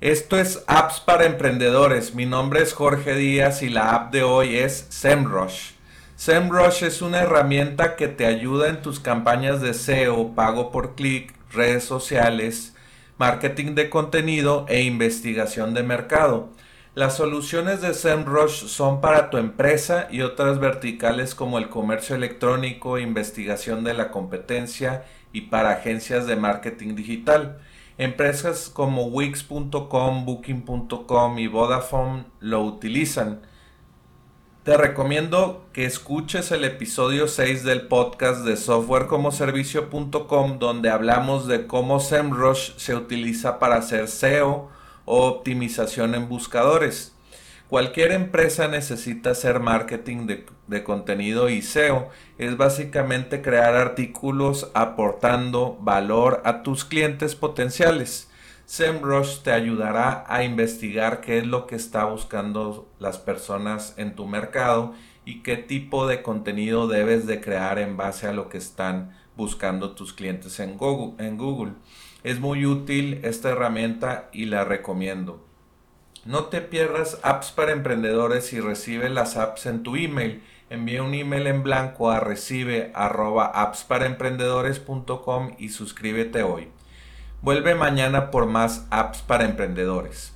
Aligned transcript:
Esto 0.00 0.38
es 0.38 0.64
Apps 0.66 0.98
para 0.98 1.26
Emprendedores. 1.26 2.14
Mi 2.14 2.24
nombre 2.24 2.62
es 2.62 2.72
Jorge 2.72 3.14
Díaz 3.16 3.62
y 3.62 3.68
la 3.68 3.94
app 3.94 4.10
de 4.10 4.22
hoy 4.22 4.56
es 4.56 4.86
SEMrush. 4.88 5.72
SEMrush 6.16 6.84
es 6.84 7.02
una 7.02 7.18
herramienta 7.18 7.96
que 7.96 8.08
te 8.08 8.24
ayuda 8.24 8.70
en 8.70 8.80
tus 8.80 8.98
campañas 8.98 9.60
de 9.60 9.74
SEO, 9.74 10.34
pago 10.34 10.70
por 10.70 10.94
clic, 10.94 11.34
redes 11.52 11.84
sociales, 11.84 12.74
marketing 13.18 13.74
de 13.74 13.90
contenido 13.90 14.64
e 14.70 14.80
investigación 14.84 15.74
de 15.74 15.82
mercado. 15.82 16.48
Las 16.94 17.18
soluciones 17.18 17.82
de 17.82 17.92
SEMrush 17.92 18.68
son 18.68 19.02
para 19.02 19.28
tu 19.28 19.36
empresa 19.36 20.08
y 20.10 20.22
otras 20.22 20.60
verticales 20.60 21.34
como 21.34 21.58
el 21.58 21.68
comercio 21.68 22.16
electrónico, 22.16 22.98
investigación 22.98 23.84
de 23.84 23.92
la 23.92 24.10
competencia 24.10 25.04
y 25.34 25.42
para 25.42 25.72
agencias 25.72 26.26
de 26.26 26.36
marketing 26.36 26.94
digital. 26.94 27.58
Empresas 27.98 28.70
como 28.70 29.06
Wix.com, 29.06 30.24
Booking.com 30.24 31.38
y 31.38 31.46
Vodafone 31.46 32.24
lo 32.40 32.62
utilizan. 32.62 33.42
Te 34.62 34.76
recomiendo 34.76 35.64
que 35.72 35.86
escuches 35.86 36.52
el 36.52 36.64
episodio 36.64 37.28
6 37.28 37.64
del 37.64 37.88
podcast 37.88 38.44
de 38.44 38.56
softwarecomoservicio.com 38.56 40.58
donde 40.58 40.90
hablamos 40.90 41.46
de 41.46 41.66
cómo 41.66 41.98
SEMrush 41.98 42.76
se 42.76 42.94
utiliza 42.94 43.58
para 43.58 43.76
hacer 43.76 44.08
SEO 44.08 44.68
o 45.06 45.26
optimización 45.26 46.14
en 46.14 46.28
buscadores. 46.28 47.14
Cualquier 47.70 48.10
empresa 48.10 48.66
necesita 48.66 49.30
hacer 49.30 49.60
marketing 49.60 50.26
de, 50.66 50.82
contenido 50.82 51.48
y 51.48 51.62
SEO. 51.62 52.08
Es 52.36 52.56
básicamente 52.56 53.42
crear 53.42 53.76
artículos 53.76 54.72
aportando 54.74 55.78
valor 55.80 56.42
a 56.44 56.64
tus 56.64 56.84
clientes 56.84 57.36
potenciales. 57.36 58.28
SEMrush 58.66 59.42
te 59.42 59.52
ayudará 59.52 60.24
a 60.26 60.42
investigar 60.42 61.20
qué 61.20 61.38
es 61.38 61.46
lo 61.46 61.68
que 61.68 61.76
está 61.76 62.06
buscando 62.06 62.90
las 62.98 63.18
personas 63.18 63.94
en 63.96 64.16
tu 64.16 64.26
mercado 64.26 64.94
y 65.24 65.44
qué 65.44 65.56
tipo 65.56 66.08
de 66.08 66.22
contenido 66.22 66.88
debes 66.88 67.28
de 67.28 67.40
crear 67.40 67.78
en 67.78 67.96
base 67.96 68.26
a 68.26 68.32
lo 68.32 68.48
que 68.48 68.58
están 68.58 69.16
buscando 69.36 69.92
tus 69.92 70.12
clientes 70.12 70.58
en 70.58 70.76
Google. 70.76 71.24
En 71.24 71.38
Google. 71.38 71.74
Es 72.24 72.40
muy 72.40 72.66
útil 72.66 73.20
esta 73.22 73.50
herramienta 73.50 74.28
y 74.32 74.46
la 74.46 74.64
recomiendo. 74.64 75.49
No 76.26 76.44
te 76.44 76.60
pierdas 76.60 77.18
apps 77.22 77.50
para 77.50 77.72
emprendedores 77.72 78.52
y 78.52 78.60
recibe 78.60 79.08
las 79.08 79.38
apps 79.38 79.64
en 79.64 79.82
tu 79.82 79.96
email. 79.96 80.42
Envía 80.68 81.02
un 81.02 81.14
email 81.14 81.46
en 81.46 81.62
blanco 81.62 82.10
a 82.10 82.20
recibe 82.20 82.92
arroba 82.94 83.46
y 85.58 85.70
suscríbete 85.70 86.42
hoy. 86.42 86.68
Vuelve 87.40 87.74
mañana 87.74 88.30
por 88.30 88.44
más 88.44 88.86
apps 88.90 89.22
para 89.22 89.46
emprendedores. 89.46 90.34